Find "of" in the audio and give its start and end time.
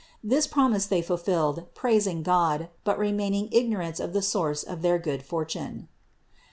3.99-4.13, 4.63-4.81